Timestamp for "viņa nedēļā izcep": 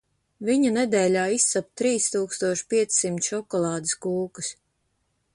0.47-1.67